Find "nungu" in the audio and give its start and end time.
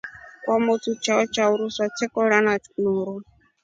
2.81-3.23